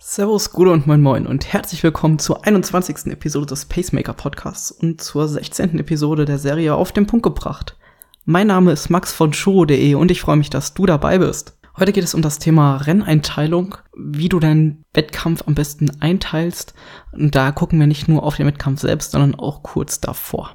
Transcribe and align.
Servus, 0.00 0.52
Gude 0.52 0.70
und 0.70 0.86
Moin 0.86 1.02
Moin 1.02 1.26
und 1.26 1.52
herzlich 1.52 1.82
willkommen 1.82 2.20
zur 2.20 2.46
21. 2.46 3.06
Episode 3.06 3.46
des 3.46 3.64
Pacemaker 3.64 4.12
Podcasts 4.12 4.70
und 4.70 5.00
zur 5.00 5.26
16. 5.26 5.76
Episode 5.80 6.24
der 6.24 6.38
Serie 6.38 6.76
Auf 6.76 6.92
den 6.92 7.08
Punkt 7.08 7.24
gebracht. 7.24 7.76
Mein 8.24 8.46
Name 8.46 8.70
ist 8.70 8.90
Max 8.90 9.12
von 9.12 9.32
Shuro.de 9.32 9.94
und 9.96 10.12
ich 10.12 10.20
freue 10.20 10.36
mich, 10.36 10.50
dass 10.50 10.72
du 10.72 10.86
dabei 10.86 11.18
bist. 11.18 11.58
Heute 11.76 11.92
geht 11.92 12.04
es 12.04 12.14
um 12.14 12.22
das 12.22 12.38
Thema 12.38 12.76
Renneinteilung, 12.76 13.74
wie 13.96 14.28
du 14.28 14.38
deinen 14.38 14.84
Wettkampf 14.94 15.42
am 15.46 15.56
besten 15.56 15.90
einteilst. 16.00 16.74
Und 17.10 17.34
da 17.34 17.50
gucken 17.50 17.80
wir 17.80 17.88
nicht 17.88 18.06
nur 18.06 18.22
auf 18.22 18.36
den 18.36 18.46
Wettkampf 18.46 18.80
selbst, 18.80 19.10
sondern 19.10 19.34
auch 19.34 19.64
kurz 19.64 20.00
davor. 20.00 20.54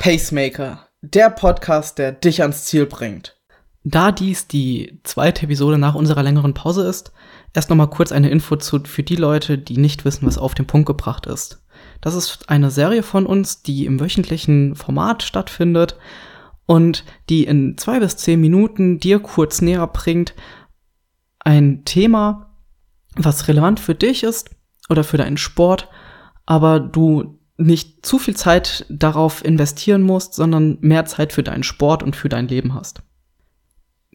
Pacemaker 0.00 0.85
der 1.14 1.30
Podcast, 1.30 1.98
der 1.98 2.12
dich 2.12 2.42
ans 2.42 2.64
Ziel 2.64 2.86
bringt. 2.86 3.36
Da 3.84 4.10
dies 4.10 4.48
die 4.48 5.00
zweite 5.04 5.44
Episode 5.44 5.78
nach 5.78 5.94
unserer 5.94 6.22
längeren 6.22 6.54
Pause 6.54 6.86
ist, 6.88 7.12
erst 7.54 7.70
nochmal 7.70 7.90
kurz 7.90 8.10
eine 8.10 8.30
Info 8.30 8.56
zu, 8.56 8.80
für 8.84 9.02
die 9.02 9.16
Leute, 9.16 9.58
die 9.58 9.76
nicht 9.76 10.04
wissen, 10.04 10.26
was 10.26 10.38
auf 10.38 10.54
den 10.54 10.66
Punkt 10.66 10.86
gebracht 10.86 11.26
ist. 11.26 11.62
Das 12.00 12.14
ist 12.14 12.48
eine 12.48 12.70
Serie 12.70 13.02
von 13.02 13.26
uns, 13.26 13.62
die 13.62 13.86
im 13.86 14.00
wöchentlichen 14.00 14.74
Format 14.74 15.22
stattfindet 15.22 15.96
und 16.66 17.04
die 17.28 17.44
in 17.44 17.78
zwei 17.78 18.00
bis 18.00 18.16
zehn 18.16 18.40
Minuten 18.40 18.98
dir 18.98 19.20
kurz 19.20 19.60
näher 19.60 19.86
bringt 19.86 20.34
ein 21.38 21.84
Thema, 21.84 22.50
was 23.14 23.46
relevant 23.46 23.78
für 23.78 23.94
dich 23.94 24.24
ist 24.24 24.50
oder 24.88 25.04
für 25.04 25.16
deinen 25.16 25.36
Sport, 25.36 25.88
aber 26.44 26.80
du 26.80 27.38
nicht 27.58 28.04
zu 28.04 28.18
viel 28.18 28.36
Zeit 28.36 28.84
darauf 28.88 29.44
investieren 29.44 30.02
musst, 30.02 30.34
sondern 30.34 30.78
mehr 30.80 31.06
Zeit 31.06 31.32
für 31.32 31.42
deinen 31.42 31.62
Sport 31.62 32.02
und 32.02 32.14
für 32.14 32.28
dein 32.28 32.48
Leben 32.48 32.74
hast. 32.74 33.02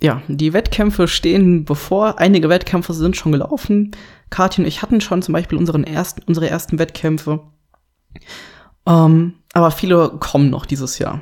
Ja, 0.01 0.23
die 0.27 0.53
Wettkämpfe 0.53 1.07
stehen 1.07 1.63
bevor. 1.65 2.19
Einige 2.19 2.49
Wettkämpfe 2.49 2.93
sind 2.93 3.15
schon 3.15 3.31
gelaufen. 3.31 3.91
Kathi 4.29 4.61
und 4.61 4.67
ich 4.67 4.81
hatten 4.81 5.01
schon 5.01 5.21
zum 5.21 5.33
Beispiel 5.33 5.57
unseren 5.57 5.83
ersten, 5.83 6.23
unsere 6.25 6.49
ersten 6.49 6.79
Wettkämpfe. 6.79 7.41
Ähm, 8.87 9.35
aber 9.53 9.71
viele 9.71 10.09
kommen 10.19 10.49
noch 10.49 10.65
dieses 10.65 10.97
Jahr. 10.97 11.21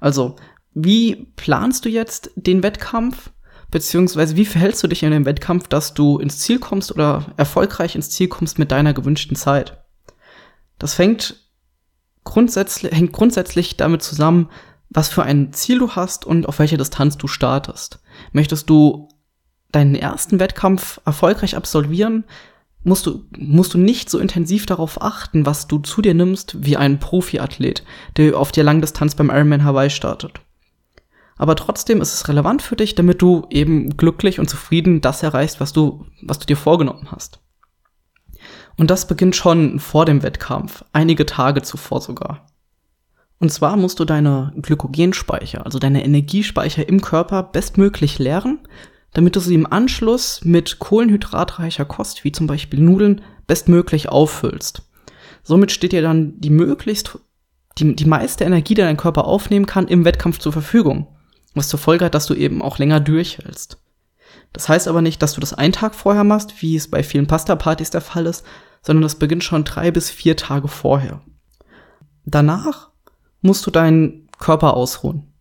Also, 0.00 0.36
wie 0.74 1.32
planst 1.36 1.84
du 1.84 1.88
jetzt 1.88 2.30
den 2.34 2.62
Wettkampf? 2.62 3.30
Beziehungsweise 3.70 4.36
wie 4.36 4.44
verhältst 4.44 4.82
du 4.82 4.88
dich 4.88 5.02
in 5.02 5.10
dem 5.10 5.24
Wettkampf, 5.24 5.68
dass 5.68 5.94
du 5.94 6.18
ins 6.18 6.38
Ziel 6.38 6.58
kommst 6.58 6.92
oder 6.92 7.32
erfolgreich 7.38 7.94
ins 7.94 8.10
Ziel 8.10 8.28
kommst 8.28 8.58
mit 8.58 8.70
deiner 8.70 8.92
gewünschten 8.92 9.36
Zeit? 9.36 9.82
Das 10.78 10.92
fängt 10.92 11.41
grundsätzlich, 12.24 12.92
hängt 12.92 13.12
grundsätzlich 13.12 13.76
damit 13.76 14.02
zusammen, 14.02 14.48
was 14.90 15.08
für 15.08 15.22
ein 15.22 15.52
Ziel 15.52 15.78
du 15.78 15.92
hast 15.92 16.26
und 16.26 16.46
auf 16.46 16.58
welche 16.58 16.76
Distanz 16.76 17.16
du 17.16 17.26
startest. 17.26 18.00
Möchtest 18.32 18.68
du 18.68 19.08
deinen 19.70 19.94
ersten 19.94 20.38
Wettkampf 20.38 21.00
erfolgreich 21.04 21.56
absolvieren, 21.56 22.24
musst 22.84 23.06
du, 23.06 23.24
musst 23.36 23.74
du 23.74 23.78
nicht 23.78 24.10
so 24.10 24.18
intensiv 24.18 24.66
darauf 24.66 25.00
achten, 25.00 25.46
was 25.46 25.66
du 25.66 25.78
zu 25.78 26.02
dir 26.02 26.14
nimmst, 26.14 26.64
wie 26.64 26.76
ein 26.76 26.98
Profiathlet, 26.98 27.84
der 28.16 28.36
auf 28.36 28.52
der 28.52 28.64
Langdistanz 28.64 29.14
beim 29.14 29.30
Ironman 29.30 29.64
Hawaii 29.64 29.90
startet. 29.90 30.40
Aber 31.36 31.56
trotzdem 31.56 32.00
ist 32.00 32.12
es 32.12 32.28
relevant 32.28 32.62
für 32.62 32.76
dich, 32.76 32.94
damit 32.94 33.22
du 33.22 33.46
eben 33.50 33.96
glücklich 33.96 34.38
und 34.38 34.48
zufrieden 34.48 35.00
das 35.00 35.22
erreichst, 35.22 35.60
was 35.60 35.72
du, 35.72 36.06
was 36.22 36.38
du 36.38 36.46
dir 36.46 36.56
vorgenommen 36.56 37.08
hast. 37.10 37.40
Und 38.76 38.90
das 38.90 39.06
beginnt 39.06 39.36
schon 39.36 39.78
vor 39.78 40.04
dem 40.04 40.22
Wettkampf, 40.22 40.84
einige 40.92 41.26
Tage 41.26 41.62
zuvor 41.62 42.00
sogar. 42.00 42.46
Und 43.38 43.52
zwar 43.52 43.76
musst 43.76 43.98
du 43.98 44.04
deine 44.04 44.52
Glykogenspeicher, 44.56 45.64
also 45.64 45.78
deine 45.78 46.04
Energiespeicher 46.04 46.88
im 46.88 47.00
Körper 47.00 47.42
bestmöglich 47.42 48.18
leeren, 48.18 48.60
damit 49.14 49.36
du 49.36 49.40
sie 49.40 49.54
im 49.54 49.70
Anschluss 49.70 50.44
mit 50.44 50.78
kohlenhydratreicher 50.78 51.84
Kost, 51.84 52.24
wie 52.24 52.32
zum 52.32 52.46
Beispiel 52.46 52.80
Nudeln, 52.80 53.20
bestmöglich 53.46 54.08
auffüllst. 54.08 54.82
Somit 55.42 55.72
steht 55.72 55.92
dir 55.92 56.02
dann 56.02 56.40
die 56.40 56.50
möglichst, 56.50 57.18
die, 57.78 57.96
die 57.96 58.04
meiste 58.04 58.44
Energie, 58.44 58.74
die 58.74 58.82
dein 58.82 58.96
Körper 58.96 59.24
aufnehmen 59.24 59.66
kann, 59.66 59.88
im 59.88 60.04
Wettkampf 60.04 60.38
zur 60.38 60.52
Verfügung. 60.52 61.08
Was 61.54 61.68
zur 61.68 61.80
Folge 61.80 62.04
hat, 62.04 62.14
dass 62.14 62.26
du 62.26 62.34
eben 62.34 62.62
auch 62.62 62.78
länger 62.78 63.00
durchhältst. 63.00 63.81
Das 64.52 64.68
heißt 64.68 64.88
aber 64.88 65.02
nicht, 65.02 65.22
dass 65.22 65.34
du 65.34 65.40
das 65.40 65.54
einen 65.54 65.72
Tag 65.72 65.94
vorher 65.94 66.24
machst, 66.24 66.60
wie 66.62 66.76
es 66.76 66.90
bei 66.90 67.02
vielen 67.02 67.26
Pasta-Partys 67.26 67.90
der 67.90 68.00
Fall 68.00 68.26
ist, 68.26 68.44
sondern 68.82 69.02
das 69.02 69.14
beginnt 69.14 69.44
schon 69.44 69.64
drei 69.64 69.90
bis 69.90 70.10
vier 70.10 70.36
Tage 70.36 70.68
vorher. 70.68 71.22
Danach 72.24 72.90
musst 73.40 73.66
du 73.66 73.70
deinen 73.70 74.28
Körper 74.38 74.74
ausruhen. 74.74 75.32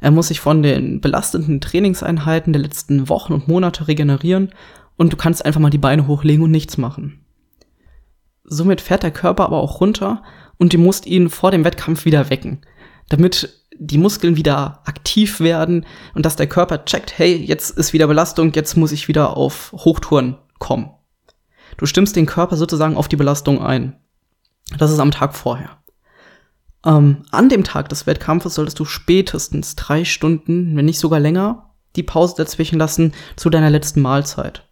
Er 0.00 0.10
muss 0.10 0.28
sich 0.28 0.40
von 0.40 0.62
den 0.62 1.00
belastenden 1.00 1.60
Trainingseinheiten 1.60 2.52
der 2.52 2.62
letzten 2.62 3.08
Wochen 3.08 3.32
und 3.32 3.48
Monate 3.48 3.88
regenerieren 3.88 4.52
und 4.96 5.12
du 5.12 5.16
kannst 5.16 5.44
einfach 5.44 5.60
mal 5.60 5.70
die 5.70 5.78
Beine 5.78 6.06
hochlegen 6.06 6.44
und 6.44 6.50
nichts 6.50 6.78
machen. 6.78 7.24
Somit 8.44 8.80
fährt 8.80 9.02
der 9.02 9.10
Körper 9.10 9.44
aber 9.44 9.58
auch 9.58 9.80
runter 9.80 10.22
und 10.58 10.72
du 10.72 10.78
musst 10.78 11.06
ihn 11.06 11.30
vor 11.30 11.50
dem 11.50 11.64
Wettkampf 11.64 12.04
wieder 12.04 12.30
wecken, 12.30 12.60
damit 13.08 13.65
die 13.78 13.98
Muskeln 13.98 14.36
wieder 14.36 14.82
aktiv 14.84 15.40
werden 15.40 15.86
und 16.14 16.26
dass 16.26 16.36
der 16.36 16.48
Körper 16.48 16.84
checkt, 16.84 17.18
hey, 17.18 17.36
jetzt 17.36 17.70
ist 17.70 17.92
wieder 17.92 18.06
Belastung, 18.06 18.52
jetzt 18.52 18.76
muss 18.76 18.92
ich 18.92 19.08
wieder 19.08 19.36
auf 19.36 19.72
Hochtouren 19.72 20.36
kommen. 20.58 20.90
Du 21.76 21.86
stimmst 21.86 22.16
den 22.16 22.26
Körper 22.26 22.56
sozusagen 22.56 22.96
auf 22.96 23.08
die 23.08 23.16
Belastung 23.16 23.62
ein. 23.62 23.96
Das 24.78 24.90
ist 24.90 24.98
am 24.98 25.10
Tag 25.10 25.34
vorher. 25.34 25.78
Ähm, 26.84 27.24
an 27.30 27.48
dem 27.48 27.64
Tag 27.64 27.88
des 27.88 28.06
Wettkampfes 28.06 28.54
solltest 28.54 28.78
du 28.78 28.84
spätestens 28.84 29.76
drei 29.76 30.04
Stunden, 30.04 30.76
wenn 30.76 30.84
nicht 30.84 31.00
sogar 31.00 31.20
länger, 31.20 31.74
die 31.96 32.02
Pause 32.02 32.34
dazwischen 32.36 32.78
lassen 32.78 33.12
zu 33.36 33.50
deiner 33.50 33.70
letzten 33.70 34.02
Mahlzeit. 34.02 34.68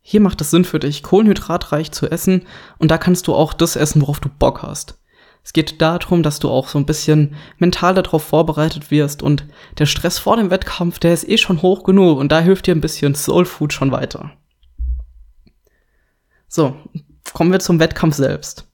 Hier 0.00 0.20
macht 0.20 0.40
es 0.40 0.50
Sinn 0.50 0.64
für 0.64 0.78
dich, 0.78 1.02
kohlenhydratreich 1.02 1.92
zu 1.92 2.10
essen 2.10 2.46
und 2.78 2.90
da 2.90 2.98
kannst 2.98 3.26
du 3.26 3.34
auch 3.34 3.52
das 3.52 3.76
essen, 3.76 4.02
worauf 4.02 4.20
du 4.20 4.28
Bock 4.28 4.62
hast. 4.62 4.98
Es 5.44 5.52
geht 5.52 5.82
darum, 5.82 6.22
dass 6.22 6.40
du 6.40 6.48
auch 6.48 6.68
so 6.68 6.78
ein 6.78 6.86
bisschen 6.86 7.36
mental 7.58 7.94
darauf 7.94 8.24
vorbereitet 8.24 8.90
wirst 8.90 9.22
und 9.22 9.44
der 9.76 9.84
Stress 9.84 10.18
vor 10.18 10.38
dem 10.38 10.50
Wettkampf, 10.50 10.98
der 10.98 11.12
ist 11.12 11.28
eh 11.28 11.36
schon 11.36 11.60
hoch 11.60 11.84
genug 11.84 12.18
und 12.18 12.32
da 12.32 12.40
hilft 12.40 12.66
dir 12.66 12.74
ein 12.74 12.80
bisschen 12.80 13.14
Soul 13.14 13.44
Food 13.44 13.74
schon 13.74 13.92
weiter. 13.92 14.32
So, 16.48 16.74
kommen 17.34 17.52
wir 17.52 17.60
zum 17.60 17.78
Wettkampf 17.78 18.14
selbst. 18.14 18.66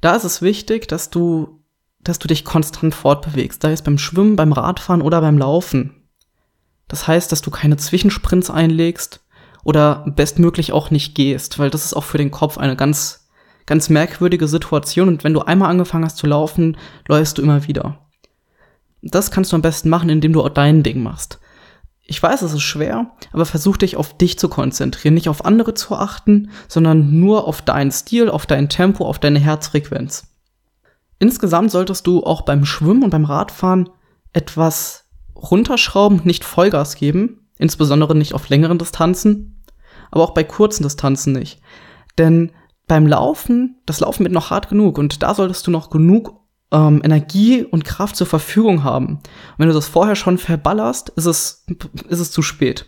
Da 0.00 0.16
ist 0.16 0.24
es 0.24 0.40
wichtig, 0.40 0.88
dass 0.88 1.10
du, 1.10 1.60
dass 2.00 2.18
du 2.18 2.26
dich 2.26 2.44
konstant 2.44 2.94
fortbewegst, 2.94 3.60
sei 3.60 3.72
es 3.72 3.82
beim 3.82 3.98
Schwimmen, 3.98 4.36
beim 4.36 4.52
Radfahren 4.52 5.02
oder 5.02 5.20
beim 5.20 5.36
Laufen. 5.36 6.08
Das 6.86 7.06
heißt, 7.06 7.30
dass 7.30 7.42
du 7.42 7.50
keine 7.50 7.76
Zwischensprints 7.76 8.48
einlegst 8.48 9.20
oder 9.62 10.06
bestmöglich 10.06 10.72
auch 10.72 10.90
nicht 10.90 11.14
gehst, 11.14 11.58
weil 11.58 11.68
das 11.68 11.84
ist 11.84 11.94
auch 11.94 12.04
für 12.04 12.18
den 12.18 12.30
Kopf 12.30 12.56
eine 12.56 12.76
ganz 12.76 13.27
ganz 13.68 13.90
merkwürdige 13.90 14.48
Situation 14.48 15.08
und 15.08 15.24
wenn 15.24 15.34
du 15.34 15.40
einmal 15.40 15.68
angefangen 15.70 16.06
hast 16.06 16.16
zu 16.16 16.26
laufen, 16.26 16.76
läufst 17.06 17.36
du 17.36 17.42
immer 17.42 17.68
wieder. 17.68 17.98
Das 19.02 19.30
kannst 19.30 19.52
du 19.52 19.56
am 19.56 19.62
besten 19.62 19.90
machen, 19.90 20.08
indem 20.08 20.32
du 20.32 20.42
auch 20.42 20.48
dein 20.48 20.82
Ding 20.82 21.02
machst. 21.02 21.38
Ich 22.04 22.22
weiß, 22.22 22.40
es 22.40 22.54
ist 22.54 22.62
schwer, 22.62 23.10
aber 23.32 23.44
versuch 23.44 23.76
dich 23.76 23.96
auf 23.96 24.16
dich 24.16 24.38
zu 24.38 24.48
konzentrieren, 24.48 25.12
nicht 25.12 25.28
auf 25.28 25.44
andere 25.44 25.74
zu 25.74 25.94
achten, 25.94 26.50
sondern 26.66 27.20
nur 27.20 27.46
auf 27.46 27.60
deinen 27.60 27.92
Stil, 27.92 28.30
auf 28.30 28.46
dein 28.46 28.70
Tempo, 28.70 29.04
auf 29.04 29.18
deine 29.18 29.38
Herzfrequenz. 29.38 30.26
Insgesamt 31.18 31.70
solltest 31.70 32.06
du 32.06 32.24
auch 32.24 32.42
beim 32.42 32.64
Schwimmen 32.64 33.04
und 33.04 33.10
beim 33.10 33.26
Radfahren 33.26 33.90
etwas 34.32 35.04
runterschrauben, 35.36 36.22
nicht 36.24 36.44
Vollgas 36.44 36.96
geben, 36.96 37.46
insbesondere 37.58 38.14
nicht 38.14 38.32
auf 38.32 38.48
längeren 38.48 38.78
Distanzen, 38.78 39.62
aber 40.10 40.24
auch 40.24 40.32
bei 40.32 40.44
kurzen 40.44 40.84
Distanzen 40.84 41.34
nicht. 41.34 41.60
Denn 42.16 42.52
beim 42.88 43.06
Laufen, 43.06 43.76
das 43.86 44.00
Laufen 44.00 44.24
wird 44.24 44.32
noch 44.32 44.50
hart 44.50 44.68
genug 44.68 44.98
und 44.98 45.22
da 45.22 45.34
solltest 45.34 45.66
du 45.66 45.70
noch 45.70 45.90
genug 45.90 46.40
ähm, 46.72 47.00
Energie 47.04 47.62
und 47.64 47.84
Kraft 47.84 48.16
zur 48.16 48.26
Verfügung 48.26 48.82
haben. 48.82 49.16
Und 49.16 49.22
wenn 49.58 49.68
du 49.68 49.74
das 49.74 49.86
vorher 49.86 50.16
schon 50.16 50.38
verballerst, 50.38 51.10
ist 51.10 51.26
es, 51.26 51.66
ist 52.08 52.20
es 52.20 52.30
zu 52.30 52.42
spät. 52.42 52.86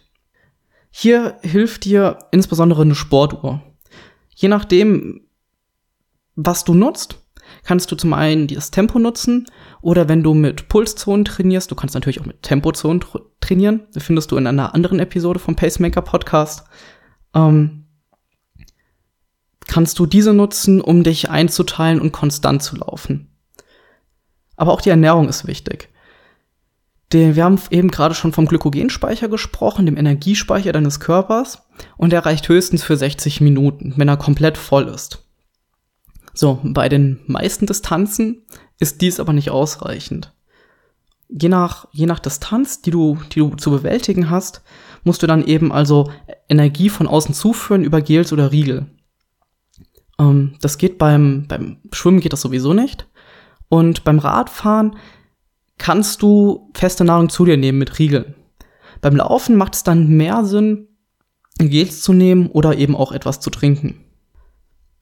Hier 0.91 1.37
hilft 1.43 1.85
dir 1.85 2.19
insbesondere 2.32 2.82
eine 2.82 2.94
Sportuhr. 2.94 3.62
Je 4.35 4.49
nachdem, 4.49 5.20
was 6.35 6.64
du 6.64 6.75
nutzt, 6.75 7.19
kannst 7.64 7.93
du 7.93 7.97
zum 7.97 8.12
einen 8.12 8.47
das 8.49 8.70
Tempo 8.70 8.99
nutzen 8.99 9.47
oder 9.82 10.08
wenn 10.08 10.23
du 10.23 10.35
mit 10.35 10.69
Pulszonen 10.69 11.25
trainierst, 11.25 11.70
du 11.70 11.75
kannst 11.75 11.94
natürlich 11.94 12.20
auch 12.20 12.26
mit 12.26 12.43
Tempozonen 12.43 13.05
trainieren. 13.41 13.82
Das 13.93 14.05
findest 14.05 14.31
du 14.31 14.37
in 14.37 14.47
einer 14.47 14.75
anderen 14.75 14.99
Episode 14.99 15.38
vom 15.38 15.56
Pacemaker 15.56 16.02
Podcast. 16.02 16.64
Ähm, 17.35 17.80
kannst 19.70 20.00
du 20.00 20.06
diese 20.06 20.34
nutzen, 20.34 20.81
um 20.81 21.05
dich 21.05 21.31
einzuteilen 21.31 22.00
und 22.00 22.11
konstant 22.11 22.61
zu 22.61 22.76
laufen. 22.76 23.28
Aber 24.56 24.72
auch 24.72 24.81
die 24.81 24.90
Ernährung 24.90 25.28
ist 25.28 25.46
wichtig. 25.46 25.88
wir 27.12 27.44
haben 27.44 27.58
eben 27.70 27.90
gerade 27.90 28.17
schon 28.17 28.32
vom 28.32 28.46
Glykogenspeicher 28.46 29.28
gesprochen, 29.28 29.87
dem 29.87 29.96
Energiespeicher 29.96 30.72
deines 30.72 30.99
Körpers, 30.99 31.62
und 31.96 32.12
der 32.12 32.26
reicht 32.26 32.49
höchstens 32.49 32.82
für 32.82 32.96
60 32.96 33.40
Minuten, 33.40 33.94
wenn 33.96 34.08
er 34.08 34.17
komplett 34.17 34.58
voll 34.58 34.88
ist. 34.88 35.25
So, 36.34 36.61
bei 36.64 36.88
den 36.88 37.20
meisten 37.26 37.66
Distanzen 37.66 38.43
ist 38.78 39.00
dies 39.00 39.20
aber 39.20 39.32
nicht 39.32 39.50
ausreichend. 39.50 40.32
je 41.28 41.49
nach, 41.49 41.87
je 41.93 42.06
nach 42.06 42.19
Distanz, 42.19 42.82
die 42.82 42.90
du, 42.90 43.19
die 43.32 43.38
du 43.38 43.50
zu 43.50 43.70
bewältigen 43.70 44.31
hast, 44.31 44.62
musst 45.05 45.23
du 45.23 45.28
dann 45.28 45.44
eben 45.44 45.70
also 45.70 46.11
Energie 46.49 46.88
von 46.88 47.06
außen 47.06 47.34
zuführen 47.34 47.84
über 47.84 48.00
Gels 48.00 48.32
oder 48.32 48.50
Riegel. 48.50 48.87
Ähm, 50.20 50.52
das 50.61 50.78
geht 50.78 50.99
beim, 50.99 51.46
beim 51.49 51.78
Schwimmen 51.90 52.20
geht 52.20 52.32
das 52.32 52.43
sowieso 52.43 52.75
nicht. 52.75 53.08
Und 53.69 54.05
beim 54.05 54.19
Radfahren 54.19 54.96
kannst 55.78 56.22
du 56.22 56.70
feste 56.75 57.05
Nahrung 57.05 57.31
zu 57.31 57.44
dir 57.44 57.56
nehmen 57.56 57.78
mit 57.78 57.99
Riegeln. 57.99 58.34
Beim 59.00 59.17
Laufen 59.17 59.56
macht 59.56 59.75
es 59.75 59.82
dann 59.82 60.08
mehr 60.08 60.44
Sinn, 60.44 60.88
Gels 61.58 62.02
zu 62.02 62.12
nehmen 62.12 62.49
oder 62.49 62.76
eben 62.76 62.94
auch 62.94 63.12
etwas 63.12 63.40
zu 63.40 63.50
trinken. 63.50 64.05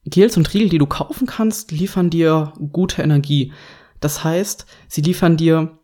Gels 0.04 0.36
und 0.36 0.52
Riegel, 0.54 0.68
die 0.68 0.78
du 0.78 0.86
kaufen 0.86 1.26
kannst, 1.26 1.72
liefern 1.72 2.10
dir 2.10 2.52
gute 2.72 3.02
Energie. 3.02 3.52
Das 4.00 4.22
heißt, 4.22 4.66
sie 4.86 5.02
liefern 5.02 5.36
dir 5.36 5.78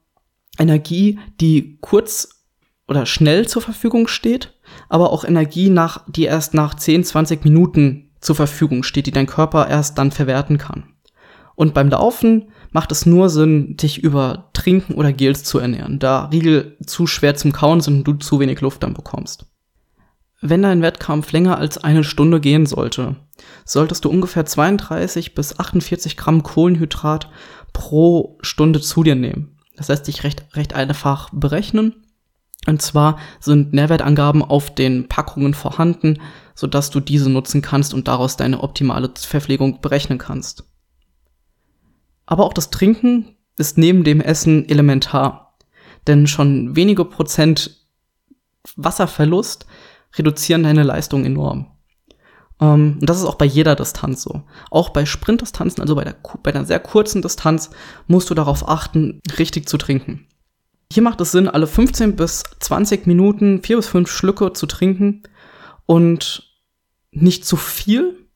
Energie, 0.59 1.19
die 1.41 1.79
kurz 1.81 2.45
oder 2.87 3.07
schnell 3.07 3.49
zur 3.49 3.63
Verfügung 3.63 4.07
steht, 4.07 4.55
aber 4.89 5.11
auch 5.11 5.25
Energie, 5.25 5.71
nach, 5.71 6.05
die 6.09 6.25
erst 6.25 6.55
nach 6.55 6.75
10, 6.75 7.05
20 7.05 7.45
Minuten 7.45 8.04
zur 8.25 8.35
Verfügung 8.35 8.83
steht, 8.83 9.07
die 9.07 9.13
dein 9.13 9.27
Körper 9.27 9.69
erst 9.69 9.99
dann 9.99 10.11
verwerten 10.11 10.59
kann. 10.59 10.85
Und 11.55 11.75
beim 11.75 11.89
Laufen 11.89 12.51
macht 12.73 12.91
es 12.91 13.07
nur 13.07 13.29
Sinn, 13.29 13.77
dich 13.77 14.03
über 14.03 14.51
Trinken 14.53 14.95
oder 14.95 15.13
Gels 15.13 15.45
zu 15.45 15.59
ernähren, 15.59 15.99
da 16.01 16.25
Riegel 16.27 16.77
zu 16.85 17.07
schwer 17.07 17.37
zum 17.37 17.53
Kauen 17.53 17.81
sind 17.81 17.99
und 17.99 18.05
du 18.05 18.13
zu 18.15 18.41
wenig 18.41 18.61
Luft 18.61 18.83
dann 18.83 18.95
bekommst. 18.95 19.47
Wenn 20.41 20.63
dein 20.63 20.83
Wettkampf 20.83 21.33
länger 21.33 21.59
als 21.59 21.79
eine 21.79 22.05
Stunde 22.05 22.41
gehen 22.41 22.67
sollte, 22.67 23.17
solltest 23.65 24.05
du 24.05 24.11
ungefähr 24.11 24.45
32 24.45 25.35
bis 25.35 25.59
48 25.59 26.17
Gramm 26.17 26.43
Kohlenhydrat 26.43 27.31
pro 27.73 28.39
Stunde 28.43 28.81
zu 28.81 29.03
dir 29.03 29.15
nehmen. 29.15 29.57
Das 29.77 29.89
lässt 29.89 30.05
sich 30.05 30.25
recht, 30.25 30.45
recht 30.55 30.75
einfach 30.75 31.31
berechnen. 31.33 32.04
Und 32.67 32.81
zwar 32.83 33.19
sind 33.41 33.73
Nährwertangaben 33.73 34.43
auf 34.43 34.75
den 34.75 35.09
Packungen 35.09 35.55
vorhanden, 35.55 36.21
sodass 36.55 36.91
du 36.91 37.01
diese 37.01 37.31
nutzen 37.31 37.63
kannst 37.63 37.95
und 37.95 38.09
daraus 38.09 38.37
deine 38.37 38.61
optimale 38.61 39.11
Verpflegung 39.17 39.81
berechnen 39.81 40.19
kannst. 40.19 40.65
Aber 42.27 42.45
auch 42.45 42.55
das 42.55 42.71
Trinken 42.71 43.37
ist 43.57 43.79
neben 43.79 44.05
dem 44.05 44.21
Essen 44.21 44.69
elementar. 44.69 45.57
Denn 46.07 46.27
schon 46.27 46.77
wenige 46.77 47.05
Prozent 47.05 47.85
Wasserverlust 48.77 49.67
reduzieren 50.17 50.63
deine 50.63 50.83
Leistung 50.83 51.25
enorm. 51.25 51.71
Ähm, 52.61 52.99
und 53.01 53.09
das 53.09 53.19
ist 53.19 53.25
auch 53.25 53.35
bei 53.35 53.45
jeder 53.45 53.75
Distanz 53.75 54.23
so. 54.23 54.43
Auch 54.71 54.91
bei 54.91 55.07
Sprintdistanzen, 55.07 55.83
also 55.83 55.95
bei, 55.95 56.05
der, 56.05 56.17
bei 56.43 56.55
einer 56.55 56.65
sehr 56.65 56.81
kurzen 56.81 57.23
Distanz, 57.23 57.71
musst 58.07 58.31
du 58.31 58.35
darauf 58.35 58.69
achten, 58.69 59.21
richtig 59.39 59.69
zu 59.69 59.77
trinken. 59.77 60.27
Hier 60.93 61.03
macht 61.03 61.21
es 61.21 61.33
Sinn, 61.33 61.49
alle 61.49 61.67
15 61.67 62.17
bis 62.17 62.43
20 62.61 63.07
Minuten 63.07 63.63
vier 63.63 63.77
bis 63.77 63.89
fünf 63.89 64.11
Schlücke 64.11 64.53
zu 64.53 64.67
trinken 64.67 65.23
und 65.87 66.51
nicht 67.11 67.45
zu 67.45 67.57
viel, 67.57 68.27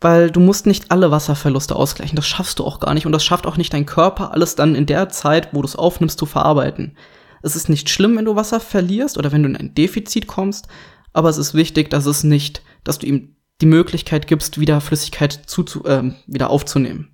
weil 0.00 0.30
du 0.30 0.40
musst 0.40 0.66
nicht 0.66 0.90
alle 0.90 1.10
Wasserverluste 1.10 1.76
ausgleichen. 1.76 2.16
Das 2.16 2.26
schaffst 2.26 2.58
du 2.58 2.64
auch 2.64 2.80
gar 2.80 2.94
nicht 2.94 3.06
und 3.06 3.12
das 3.12 3.24
schafft 3.24 3.46
auch 3.46 3.56
nicht 3.56 3.72
dein 3.72 3.86
Körper, 3.86 4.32
alles 4.32 4.56
dann 4.56 4.74
in 4.74 4.86
der 4.86 5.08
Zeit, 5.08 5.50
wo 5.52 5.62
du 5.62 5.68
es 5.68 5.76
aufnimmst, 5.76 6.18
zu 6.18 6.26
verarbeiten. 6.26 6.96
Es 7.42 7.56
ist 7.56 7.68
nicht 7.68 7.90
schlimm, 7.90 8.16
wenn 8.16 8.24
du 8.24 8.36
Wasser 8.36 8.60
verlierst 8.60 9.18
oder 9.18 9.32
wenn 9.32 9.42
du 9.42 9.48
in 9.48 9.56
ein 9.56 9.74
Defizit 9.74 10.26
kommst, 10.26 10.68
aber 11.12 11.28
es 11.28 11.38
ist 11.38 11.54
wichtig, 11.54 11.90
dass 11.90 12.06
es 12.06 12.24
nicht, 12.24 12.62
dass 12.84 12.98
du 12.98 13.06
ihm 13.06 13.36
die 13.60 13.66
Möglichkeit 13.66 14.26
gibst, 14.26 14.58
wieder 14.58 14.80
Flüssigkeit 14.80 15.32
zu, 15.46 15.62
zu, 15.62 15.84
äh, 15.84 16.12
wieder 16.26 16.50
aufzunehmen. 16.50 17.11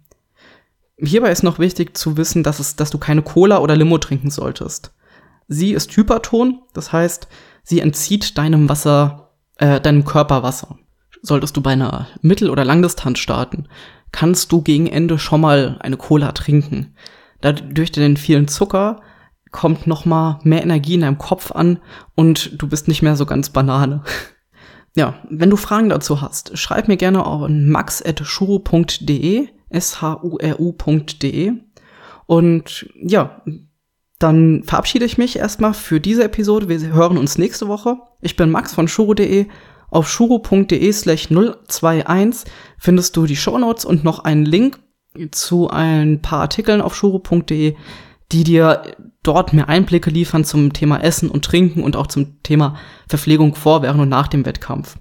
Hierbei 1.00 1.30
ist 1.30 1.44
noch 1.44 1.58
wichtig 1.58 1.96
zu 1.96 2.16
wissen, 2.16 2.42
dass, 2.42 2.58
es, 2.58 2.76
dass 2.76 2.90
du 2.90 2.98
keine 2.98 3.22
Cola 3.22 3.58
oder 3.58 3.76
Limo 3.76 3.98
trinken 3.98 4.30
solltest. 4.30 4.92
Sie 5.46 5.72
ist 5.72 5.96
Hyperton, 5.96 6.60
das 6.74 6.92
heißt, 6.92 7.28
sie 7.62 7.80
entzieht 7.80 8.36
deinem 8.36 8.68
Wasser, 8.68 9.30
äh, 9.56 9.80
deinem 9.80 10.04
Körper 10.04 10.42
Wasser. 10.42 10.78
Solltest 11.22 11.56
du 11.56 11.60
bei 11.60 11.72
einer 11.72 12.08
Mittel- 12.20 12.50
oder 12.50 12.64
Langdistanz 12.64 13.18
starten, 13.20 13.68
kannst 14.12 14.52
du 14.52 14.62
gegen 14.62 14.86
Ende 14.86 15.18
schon 15.18 15.40
mal 15.40 15.78
eine 15.80 15.96
Cola 15.96 16.32
trinken. 16.32 16.94
Dadurch 17.40 17.92
den 17.92 18.16
vielen 18.16 18.48
Zucker 18.48 19.00
kommt 19.50 19.86
noch 19.86 20.04
mal 20.04 20.40
mehr 20.42 20.62
Energie 20.62 20.94
in 20.94 21.02
deinem 21.02 21.18
Kopf 21.18 21.52
an 21.52 21.78
und 22.14 22.60
du 22.60 22.68
bist 22.68 22.88
nicht 22.88 23.02
mehr 23.02 23.16
so 23.16 23.24
ganz 23.24 23.50
Banane. 23.50 24.02
ja, 24.96 25.14
wenn 25.30 25.50
du 25.50 25.56
Fragen 25.56 25.88
dazu 25.88 26.20
hast, 26.20 26.58
schreib 26.58 26.88
mir 26.88 26.96
gerne 26.96 27.24
auf 27.24 27.48
max.shuru.de, 27.48 28.18
s-h-u-r-u.de 29.70 31.52
und 32.26 32.90
ja, 33.00 33.42
dann 34.18 34.62
verabschiede 34.64 35.04
ich 35.04 35.16
mich 35.16 35.38
erstmal 35.38 35.74
für 35.74 36.00
diese 36.00 36.24
Episode. 36.24 36.68
Wir 36.68 36.92
hören 36.92 37.16
uns 37.16 37.38
nächste 37.38 37.68
Woche. 37.68 37.96
Ich 38.20 38.36
bin 38.36 38.50
Max 38.50 38.74
von 38.74 38.88
shuru.de. 38.88 39.46
Auf 39.90 40.10
shuru.de 40.10 40.92
slash 40.92 41.28
021 41.30 42.52
findest 42.76 43.16
du 43.16 43.24
die 43.24 43.36
Shownotes 43.36 43.86
und 43.86 44.04
noch 44.04 44.18
einen 44.18 44.44
Link 44.44 44.78
zu 45.30 45.70
ein 45.70 46.20
paar 46.20 46.40
Artikeln 46.40 46.82
auf 46.82 46.94
shuru.de, 46.94 47.76
die 48.32 48.44
dir 48.44 48.82
dort 49.22 49.54
mehr 49.54 49.68
Einblicke 49.68 50.10
liefern 50.10 50.44
zum 50.44 50.72
Thema 50.74 51.02
Essen 51.02 51.30
und 51.30 51.44
Trinken 51.44 51.82
und 51.82 51.96
auch 51.96 52.08
zum 52.08 52.42
Thema 52.42 52.76
Verpflegung 53.08 53.54
vor, 53.54 53.82
während 53.82 54.00
und 54.00 54.08
nach 54.10 54.28
dem 54.28 54.44
Wettkampf. 54.44 54.98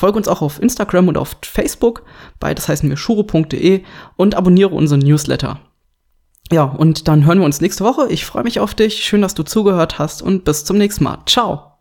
Folge 0.00 0.16
uns 0.16 0.28
auch 0.28 0.40
auf 0.40 0.62
Instagram 0.62 1.08
und 1.08 1.18
auf 1.18 1.36
Facebook, 1.42 2.04
beides 2.38 2.68
heißen 2.68 2.88
wir 2.88 2.96
shuro.de 2.96 3.82
und 4.16 4.34
abonniere 4.34 4.74
unseren 4.74 5.00
Newsletter. 5.00 5.60
Ja, 6.50 6.62
und 6.62 7.06
dann 7.06 7.26
hören 7.26 7.40
wir 7.40 7.44
uns 7.44 7.60
nächste 7.60 7.84
Woche. 7.84 8.08
Ich 8.08 8.24
freue 8.24 8.44
mich 8.44 8.60
auf 8.60 8.72
dich. 8.74 9.04
Schön, 9.04 9.20
dass 9.20 9.34
du 9.34 9.42
zugehört 9.42 9.98
hast 9.98 10.22
und 10.22 10.46
bis 10.46 10.64
zum 10.64 10.78
nächsten 10.78 11.04
Mal. 11.04 11.18
Ciao. 11.26 11.74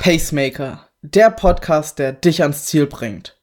Pacemaker, 0.00 0.88
der 1.02 1.28
Podcast, 1.28 1.98
der 1.98 2.14
dich 2.14 2.40
ans 2.40 2.64
Ziel 2.64 2.86
bringt. 2.86 3.36